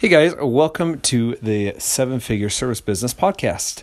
[0.00, 3.82] Hey guys, welcome to the Seven Figure Service Business Podcast.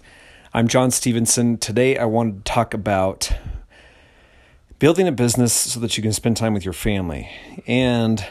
[0.52, 1.60] I'm John Stevenson.
[1.60, 3.32] Today I want to talk about
[4.80, 7.30] building a business so that you can spend time with your family.
[7.68, 8.26] And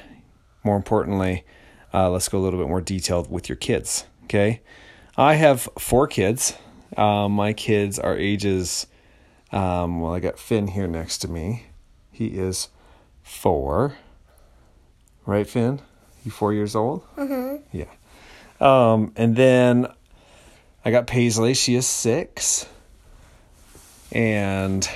[0.64, 1.44] more importantly,
[1.94, 4.04] uh, let's go a little bit more detailed with your kids.
[4.24, 4.62] Okay.
[5.16, 6.54] I have four kids.
[6.96, 8.88] Uh, my kids are ages,
[9.52, 11.66] um, well, I got Finn here next to me.
[12.10, 12.66] He is
[13.22, 13.96] four.
[15.24, 15.82] Right, Finn?
[16.26, 17.04] You four years old?
[17.16, 17.62] Mm-hmm.
[17.70, 17.84] Yeah.
[18.60, 19.86] Um, and then
[20.84, 21.54] I got Paisley.
[21.54, 22.66] She is six.
[24.10, 24.88] And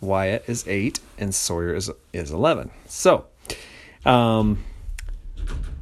[0.00, 1.00] Wyatt is eight.
[1.18, 2.70] And Sawyer is, is 11.
[2.86, 3.26] So,
[4.06, 4.62] um,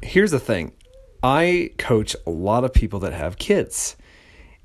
[0.01, 0.71] here's the thing
[1.21, 3.97] I coach a lot of people that have kids.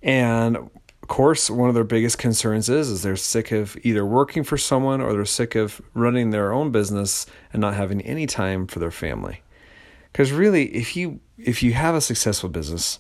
[0.03, 4.45] And of course, one of their biggest concerns is is they're sick of either working
[4.45, 8.67] for someone or they're sick of running their own business and not having any time
[8.67, 9.43] for their family.
[10.13, 12.99] Because really, if you if you have a successful business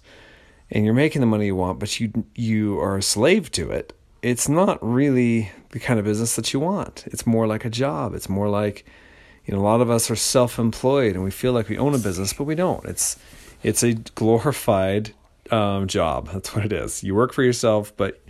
[0.70, 3.92] and you're making the money you want, but you you are a slave to it,
[4.22, 7.04] it's not really the kind of business that you want.
[7.06, 8.14] It's more like a job.
[8.14, 8.86] It's more like
[9.44, 11.98] you know a lot of us are self-employed and we feel like we own a
[11.98, 12.84] business, but we don't.
[12.86, 13.18] It's
[13.62, 15.12] it's a glorified
[15.50, 16.30] um, job.
[16.32, 17.04] That's what it is.
[17.04, 18.22] You work for yourself, but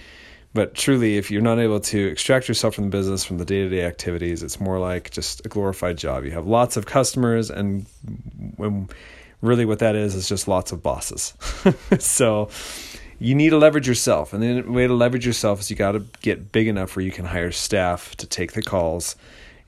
[0.55, 3.63] but truly, if you're not able to extract yourself from the business, from the day
[3.63, 6.25] to day activities, it's more like just a glorified job.
[6.25, 7.87] You have lots of customers, and
[8.57, 8.91] when
[9.41, 11.33] really what that is is just lots of bosses.
[11.99, 12.51] so
[13.19, 16.05] you need to leverage yourself, and the way to leverage yourself is you got to
[16.21, 19.17] get big enough where you can hire staff to take the calls,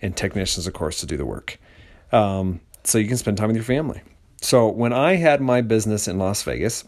[0.02, 1.58] and technicians, of course, to do the work.
[2.12, 4.02] Um, so you can spend time with your family.
[4.42, 6.84] So when I had my business in Las Vegas,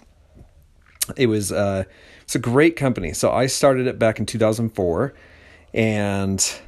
[1.16, 1.50] it was.
[1.50, 1.84] Uh,
[2.26, 3.12] it's a great company.
[3.12, 5.14] So I started it back in 2004,
[5.72, 6.60] and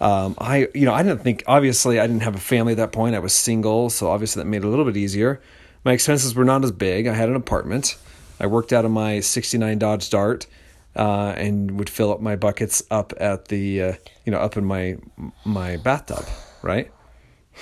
[0.00, 1.44] um, I, you know, I didn't think.
[1.46, 3.14] Obviously, I didn't have a family at that point.
[3.14, 5.40] I was single, so obviously that made it a little bit easier.
[5.84, 7.06] My expenses were not as big.
[7.06, 7.98] I had an apartment.
[8.40, 10.48] I worked out of my '69 Dodge Dart,
[10.96, 13.92] uh, and would fill up my buckets up at the, uh,
[14.24, 14.96] you know, up in my
[15.44, 16.24] my bathtub.
[16.62, 16.90] Right,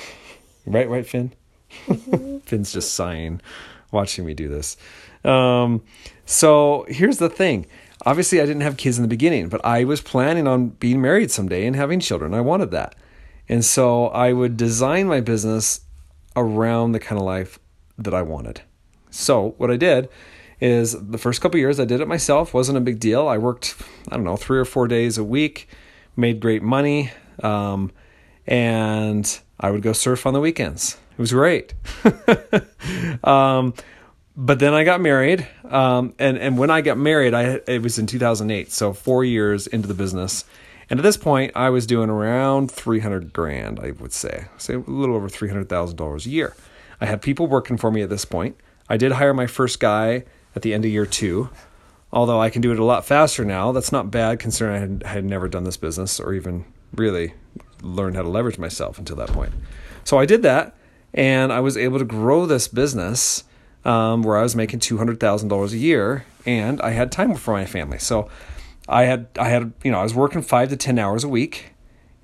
[0.67, 1.35] right, right, Finn.
[2.47, 3.43] Finn's just sighing,
[3.93, 4.79] watching me do this.
[5.29, 5.83] Um,
[6.25, 7.67] so here's the thing.
[8.07, 11.31] Obviously, I didn't have kids in the beginning, but I was planning on being married
[11.31, 12.33] someday and having children.
[12.33, 12.95] I wanted that.
[13.49, 15.81] And so I would design my business
[16.37, 17.59] around the kind of life
[17.99, 18.63] that I wanted.
[19.11, 20.09] So what I did
[20.61, 23.29] is the first couple years I did it myself, wasn't a big deal.
[23.29, 23.75] I worked,
[24.11, 25.69] I don't know, three or four days a week,
[26.17, 27.13] made great money,
[27.43, 27.93] um,
[28.47, 30.99] and I would go surf on the weekends.
[31.13, 31.75] It was great.
[33.25, 33.75] um,
[34.41, 37.99] but then I got married, um, and and when I got married, I it was
[37.99, 40.45] in 2008, so four years into the business,
[40.89, 44.79] and at this point, I was doing around 300 grand, I would say, say a
[44.79, 46.55] little over 300 thousand dollars a year.
[47.01, 48.57] I had people working for me at this point.
[48.89, 50.23] I did hire my first guy
[50.55, 51.51] at the end of year two,
[52.13, 53.73] although I can do it a lot faster now.
[53.73, 57.35] That's not bad considering I had, I had never done this business or even really
[57.83, 59.53] learned how to leverage myself until that point.
[60.05, 60.77] So I did that,
[61.13, 63.43] and I was able to grow this business
[63.89, 67.35] um, where I was making two hundred thousand dollars a year, and I had time
[67.35, 67.99] for my family.
[67.99, 68.29] So
[68.87, 71.73] I had I had you know I was working five to ten hours a week,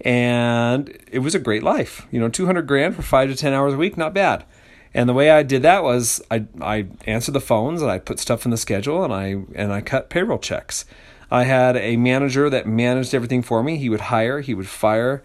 [0.03, 2.07] and it was a great life.
[2.11, 4.45] You know, two hundred grand for five to ten hours a week, not bad.
[4.93, 8.21] And the way I did that was I I answered the phones and I put
[8.21, 10.85] stuff in the schedule and I and I cut payroll checks.
[11.31, 13.79] I had a manager that managed everything for me.
[13.79, 15.25] He would hire, he would fire,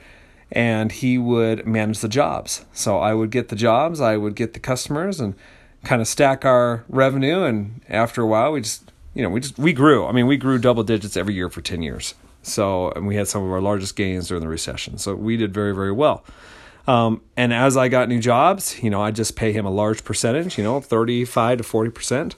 [0.52, 2.66] and he would manage the jobs.
[2.72, 5.36] So I would get the jobs, I would get the customers, and
[5.84, 9.58] kind of stack our revenue and after a while we just you know we just
[9.58, 10.06] we grew.
[10.06, 12.16] I mean we grew double digits every year for 10 years.
[12.42, 14.98] So and we had some of our largest gains during the recession.
[14.98, 16.24] So we did very very well.
[16.88, 20.04] Um, and as i got new jobs you know i just pay him a large
[20.04, 22.36] percentage you know 35 to 40 percent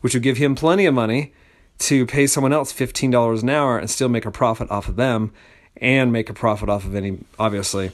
[0.00, 1.32] which would give him plenty of money
[1.78, 5.32] to pay someone else $15 an hour and still make a profit off of them
[5.76, 7.92] and make a profit off of any obviously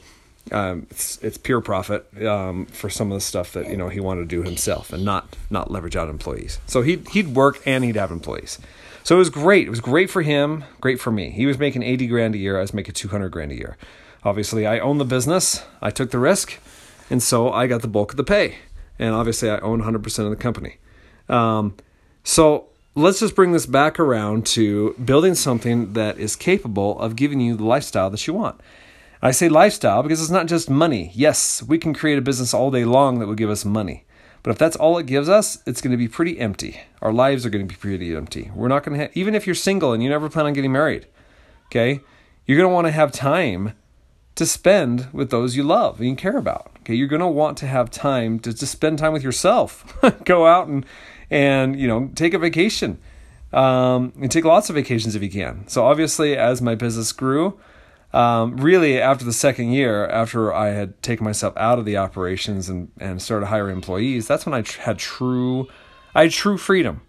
[0.52, 4.00] um, it's it's pure profit um, for some of the stuff that you know he
[4.00, 6.58] wanted to do himself and not not leverage out employees.
[6.66, 8.58] So he'd he'd work and he'd have employees.
[9.02, 9.66] So it was great.
[9.66, 11.30] It was great for him, great for me.
[11.30, 12.58] He was making eighty grand a year.
[12.58, 13.76] I was making two hundred grand a year.
[14.24, 15.64] Obviously, I own the business.
[15.80, 16.58] I took the risk,
[17.08, 18.56] and so I got the bulk of the pay.
[18.98, 20.78] And obviously, I own hundred percent of the company.
[21.28, 21.74] Um,
[22.24, 27.40] so let's just bring this back around to building something that is capable of giving
[27.40, 28.60] you the lifestyle that you want.
[29.20, 31.10] I say lifestyle because it's not just money.
[31.14, 34.04] Yes, we can create a business all day long that will give us money.
[34.42, 36.80] But if that's all it gives us, it's going to be pretty empty.
[37.02, 38.50] Our lives are going to be pretty empty.
[38.54, 40.72] We're not going to have, even if you're single and you never plan on getting
[40.72, 41.06] married,
[41.66, 42.00] okay,
[42.46, 43.74] you're going to want to have time
[44.36, 46.70] to spend with those you love and you care about.
[46.80, 49.98] Okay, you're going to want to have time to just spend time with yourself.
[50.24, 50.86] Go out and
[51.30, 52.98] and you know take a vacation,
[53.52, 55.66] um, and take lots of vacations if you can.
[55.68, 57.58] So obviously, as my business grew,
[58.12, 62.68] um, really after the second year, after I had taken myself out of the operations
[62.68, 65.68] and and started hiring employees, that's when I tr- had true,
[66.14, 67.02] I had true freedom.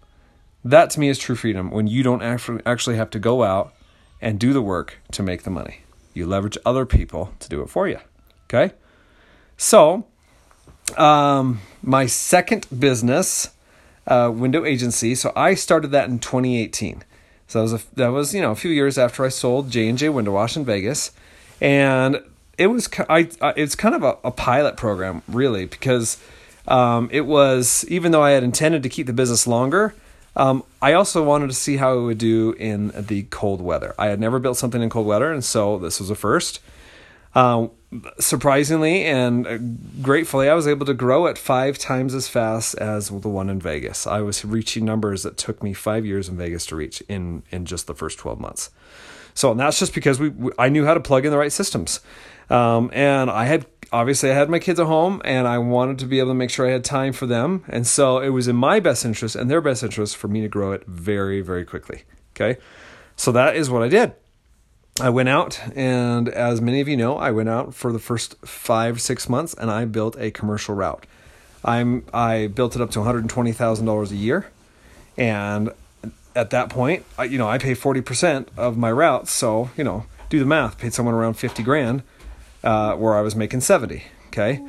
[0.64, 3.72] That to me is true freedom when you don't actually actually have to go out
[4.20, 5.80] and do the work to make the money.
[6.12, 7.98] You leverage other people to do it for you.
[8.44, 8.74] Okay?
[9.56, 10.06] So,
[10.96, 13.50] um, my second business,
[14.06, 15.14] uh, window agency.
[15.14, 17.04] So I started that in 2018.
[17.50, 19.88] So that was a, that was you know a few years after I sold J
[19.88, 21.10] and J Window Wash in Vegas,
[21.60, 22.22] and
[22.56, 26.16] it was I, it's kind of a, a pilot program really because
[26.68, 29.96] um, it was even though I had intended to keep the business longer,
[30.36, 33.96] um, I also wanted to see how it would do in the cold weather.
[33.98, 36.60] I had never built something in cold weather, and so this was a first.
[37.34, 37.66] Uh,
[38.18, 39.58] surprisingly and uh,
[40.00, 43.60] gratefully, I was able to grow it five times as fast as the one in
[43.60, 44.06] Vegas.
[44.06, 47.64] I was reaching numbers that took me five years in Vegas to reach in in
[47.64, 48.70] just the first twelve months.
[49.34, 51.52] So, and that's just because we, we I knew how to plug in the right
[51.52, 52.00] systems,
[52.48, 56.06] um, and I had obviously I had my kids at home and I wanted to
[56.06, 57.64] be able to make sure I had time for them.
[57.68, 60.48] And so it was in my best interest and their best interest for me to
[60.48, 62.04] grow it very, very quickly.
[62.36, 62.60] Okay.
[63.16, 64.14] So that is what I did.
[65.00, 68.36] I went out and as many of you know, I went out for the first
[68.44, 71.06] five, six months and I built a commercial route.
[71.64, 74.50] I'm I built it up to $120,000 a year.
[75.16, 75.72] And
[76.34, 79.30] at that point, I, you know, I pay 40% of my routes.
[79.30, 82.02] So, you know, do the math, paid someone around 50 grand
[82.62, 84.04] uh, where I was making 70.
[84.28, 84.64] Okay.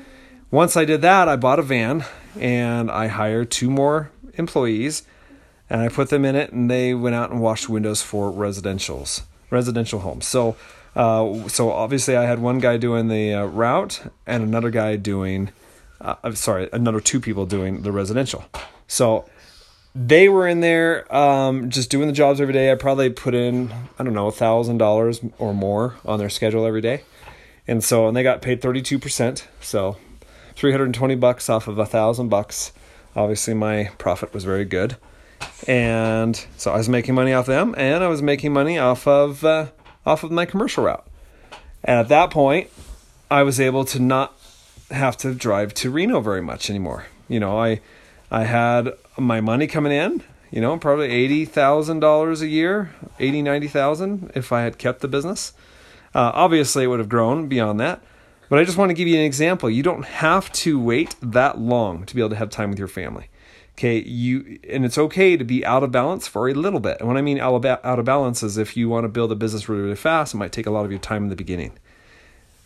[0.50, 2.06] Once I did that, I bought a van
[2.40, 5.04] and I hired two more employees
[5.70, 9.22] and I put them in it and they went out and washed windows for residentials,
[9.52, 10.26] residential homes.
[10.26, 10.56] So,
[10.96, 15.52] uh, so obviously I had one guy doing the uh, route and another guy doing,
[16.00, 18.46] uh, I'm sorry, another two people doing the residential.
[18.88, 19.30] So
[19.94, 22.72] they were in there um, just doing the jobs every day.
[22.72, 26.66] I probably put in, I don't know, a thousand dollars or more on their schedule
[26.66, 27.04] every day.
[27.68, 29.46] And so, and they got paid 32%.
[29.60, 29.98] So
[30.56, 32.72] 320 bucks off of a thousand bucks.
[33.16, 34.98] Obviously my profit was very good.
[35.68, 39.44] And so I was making money off them and I was making money off of,
[39.44, 39.68] uh,
[40.06, 41.06] off of my commercial route.
[41.84, 42.70] And at that point,
[43.30, 44.38] I was able to not
[44.90, 47.06] have to drive to Reno very much anymore.
[47.28, 47.82] You know, I,
[48.30, 51.10] I had my money coming in, you know, probably
[51.46, 55.54] $80,000 a year, 80, 90,000 if I had kept the business.
[56.14, 58.02] Uh, obviously, it would have grown beyond that.
[58.50, 59.70] But I just want to give you an example.
[59.70, 62.90] You don't have to wait that long to be able to have time with your
[62.90, 63.30] family.
[63.74, 67.00] Okay, you and it's okay to be out of balance for a little bit.
[67.00, 69.32] And when I mean out of, out of balance is if you want to build
[69.32, 71.36] a business really, really fast, it might take a lot of your time in the
[71.36, 71.72] beginning.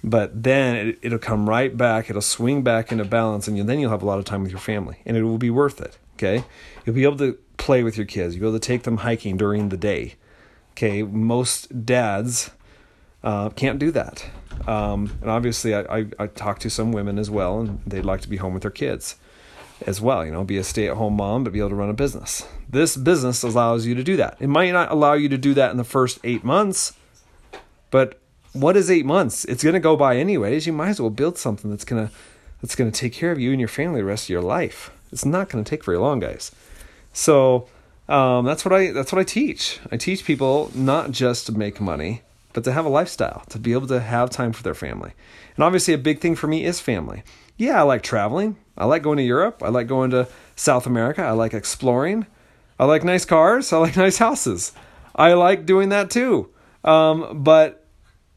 [0.03, 2.09] But then it, it'll come right back.
[2.09, 4.59] It'll swing back into balance, and then you'll have a lot of time with your
[4.59, 5.97] family, and it will be worth it.
[6.15, 6.43] Okay,
[6.85, 8.35] you'll be able to play with your kids.
[8.35, 10.15] You'll be able to take them hiking during the day.
[10.71, 12.51] Okay, most dads
[13.23, 14.25] uh, can't do that.
[14.67, 18.21] Um, and obviously, I, I, I talk to some women as well, and they'd like
[18.21, 19.15] to be home with their kids
[19.85, 20.25] as well.
[20.25, 22.47] You know, be a stay-at-home mom, but be able to run a business.
[22.69, 24.37] This business allows you to do that.
[24.39, 26.93] It might not allow you to do that in the first eight months,
[27.91, 28.19] but
[28.53, 29.45] what is eight months?
[29.45, 30.65] It's going to go by anyways.
[30.65, 32.09] You might as well build something that's gonna
[32.61, 34.91] that's gonna take care of you and your family the rest of your life.
[35.11, 36.51] It's not going to take very long, guys.
[37.13, 37.67] So
[38.07, 39.79] um, that's what I that's what I teach.
[39.91, 42.21] I teach people not just to make money,
[42.53, 45.11] but to have a lifestyle, to be able to have time for their family.
[45.55, 47.23] And obviously, a big thing for me is family.
[47.57, 48.57] Yeah, I like traveling.
[48.77, 49.63] I like going to Europe.
[49.63, 51.21] I like going to South America.
[51.21, 52.25] I like exploring.
[52.79, 53.71] I like nice cars.
[53.71, 54.73] I like nice houses.
[55.15, 56.49] I like doing that too.
[56.83, 57.87] Um, but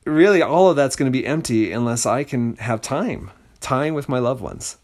[0.04, 4.08] really, all of that's going to be empty unless I can have time, time with
[4.08, 4.78] my loved ones,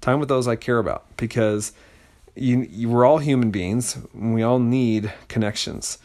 [0.00, 1.72] time with those I care about, because
[2.36, 3.98] you, you we're all human beings.
[4.14, 5.98] We all need connections.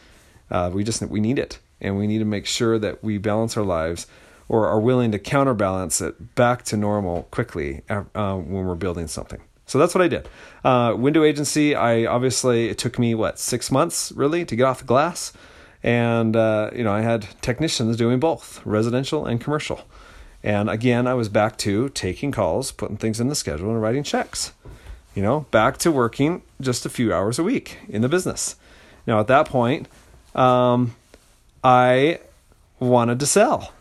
[0.50, 3.56] Uh, we just we need it and we need to make sure that we balance
[3.56, 4.06] our lives
[4.48, 9.40] or are willing to counterbalance it back to normal quickly uh, when we're building something.
[9.66, 10.28] So that's what I did.
[10.64, 14.78] Uh, window agency, I obviously, it took me, what, six months really to get off
[14.78, 15.32] the glass.
[15.82, 19.80] And, uh, you know, I had technicians doing both residential and commercial.
[20.42, 24.04] And again, I was back to taking calls, putting things in the schedule, and writing
[24.04, 24.52] checks.
[25.16, 28.54] You know, back to working just a few hours a week in the business.
[29.06, 29.88] Now, at that point,
[30.34, 30.94] um,
[31.64, 32.20] I
[32.78, 33.72] wanted to sell.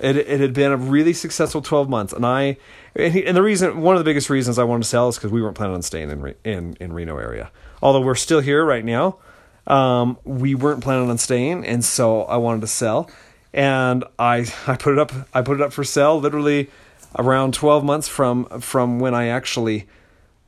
[0.00, 2.56] It it had been a really successful 12 months, and I
[2.94, 5.16] and, he, and the reason one of the biggest reasons I wanted to sell is
[5.16, 7.50] because we weren't planning on staying in in in Reno area.
[7.82, 9.18] Although we're still here right now,
[9.66, 13.10] um, we weren't planning on staying, and so I wanted to sell,
[13.52, 16.70] and I I put it up I put it up for sale literally
[17.18, 19.86] around 12 months from from when I actually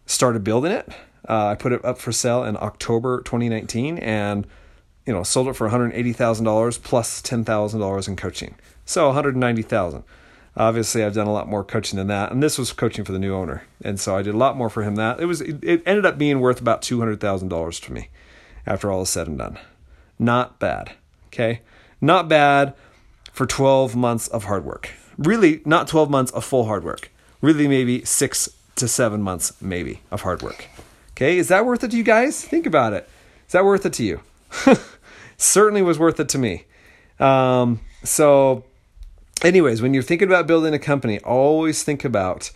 [0.06, 0.88] started building it.
[1.28, 4.46] Uh, I put it up for sale in October 2019 and
[5.06, 8.54] you know sold it for $180,000 plus $10,000 in coaching.
[8.84, 10.04] So 190,000.
[10.56, 13.18] Obviously, I've done a lot more coaching than that, and this was coaching for the
[13.18, 14.94] new owner, and so I did a lot more for him.
[14.94, 18.08] That it was it ended up being worth about two hundred thousand dollars to me
[18.64, 19.58] after all is said and done.
[20.16, 20.92] Not bad,
[21.26, 21.62] okay,
[22.00, 22.74] not bad
[23.32, 24.90] for twelve months of hard work.
[25.18, 27.10] Really, not twelve months of full hard work.
[27.40, 30.66] Really, maybe six to seven months, maybe of hard work.
[31.14, 32.44] Okay, is that worth it to you guys?
[32.44, 33.08] Think about it.
[33.48, 34.20] Is that worth it to you?
[35.36, 36.64] Certainly was worth it to me.
[37.18, 38.64] Um, so
[39.44, 42.50] anyways, when you're thinking about building a company, always think about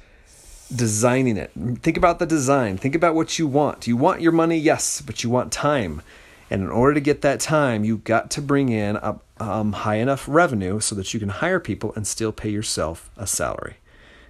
[0.75, 1.53] designing it.
[1.83, 2.77] Think about the design.
[2.77, 3.87] Think about what you want.
[3.87, 6.03] You want your money, yes, but you want time.
[6.51, 9.97] And in order to get that time, you've got to bring in a um, high
[9.97, 13.77] enough revenue so that you can hire people and still pay yourself a salary.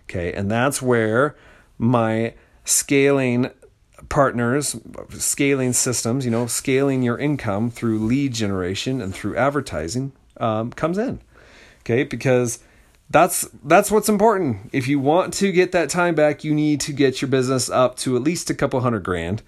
[0.04, 1.36] Okay, and that's where
[1.78, 2.34] my
[2.64, 3.50] scaling
[4.08, 4.76] partners,
[5.10, 10.98] scaling systems, you know, scaling your income through lead generation and through advertising um, comes
[10.98, 11.20] in.
[11.88, 12.58] Okay, because
[13.08, 14.68] that's that's what's important.
[14.74, 17.96] If you want to get that time back, you need to get your business up
[17.98, 19.42] to at least a couple hundred grand,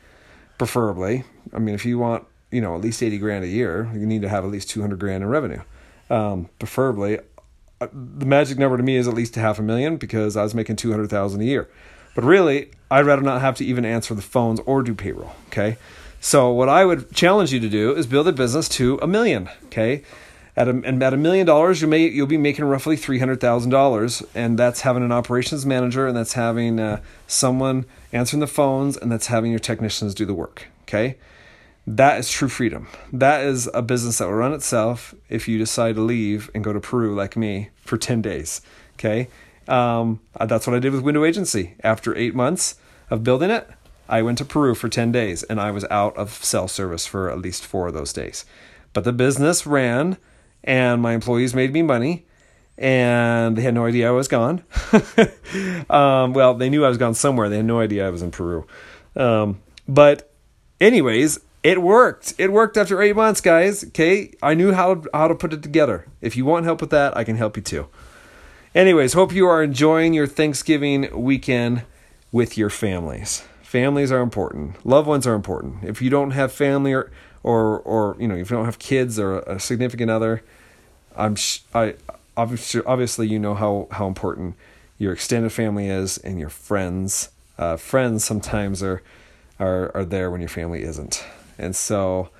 [0.56, 1.24] preferably.
[1.52, 4.22] I mean, if you want, you know, at least 80 grand a year, you need
[4.22, 5.60] to have at least 200 grand in revenue.
[6.08, 7.18] Um, preferably,
[7.78, 10.42] uh, the magic number to me is at least a half a million because I
[10.42, 11.68] was making 200,000 a year.
[12.14, 15.76] But really, I'd rather not have to even answer the phones or do payroll, okay?
[16.20, 19.50] So what I would challenge you to do is build a business to a million,
[19.66, 20.04] okay?
[20.56, 23.40] At a, and at a million dollars, you may you'll be making roughly three hundred
[23.40, 28.46] thousand dollars, and that's having an operations manager, and that's having uh, someone answering the
[28.48, 30.66] phones, and that's having your technicians do the work.
[30.82, 31.16] Okay,
[31.86, 32.88] that is true freedom.
[33.12, 36.72] That is a business that will run itself if you decide to leave and go
[36.72, 38.60] to Peru like me for ten days.
[38.94, 39.28] Okay,
[39.68, 41.76] um, uh, that's what I did with Window Agency.
[41.84, 42.74] After eight months
[43.08, 43.68] of building it,
[44.08, 47.30] I went to Peru for ten days, and I was out of cell service for
[47.30, 48.44] at least four of those days.
[48.92, 50.18] But the business ran
[50.64, 52.26] and my employees made me money
[52.80, 54.64] and they had no idea I was gone.
[55.90, 57.50] um, well, they knew I was gone somewhere.
[57.50, 58.66] They had no idea I was in Peru.
[59.14, 60.32] Um, but,
[60.80, 62.34] anyways, it worked.
[62.38, 63.84] It worked after eight months, guys.
[63.84, 66.06] Okay, I knew how how to put it together.
[66.22, 67.88] If you want help with that, I can help you too.
[68.74, 71.82] Anyways, hope you are enjoying your Thanksgiving weekend
[72.32, 73.44] with your families.
[73.62, 74.84] Families are important.
[74.86, 75.84] Loved ones are important.
[75.84, 77.10] If you don't have family or
[77.42, 80.42] or or you know if you don't have kids or a significant other,
[81.16, 81.94] I'm sh- I
[82.36, 84.56] obviously obviously you know how how important
[84.98, 87.30] your extended family is and your friends.
[87.58, 89.02] Uh, friends sometimes are
[89.58, 91.24] are are there when your family isn't,
[91.58, 92.30] and so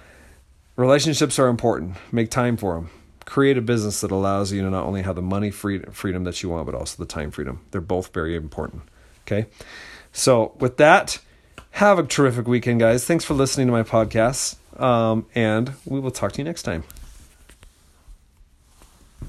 [0.76, 1.97] relationships are important.
[2.12, 2.90] Make time for them.
[3.26, 6.42] Create a business that allows you to not only have the money freedom, freedom that
[6.42, 7.61] you want, but also the time freedom.
[7.71, 8.83] They're both very important.
[9.26, 9.47] Okay,
[10.12, 11.19] so with that,
[11.73, 13.04] have a terrific weekend, guys.
[13.04, 14.57] Thanks for listening to my podcast.
[14.81, 16.85] Um, and we will talk to you next time.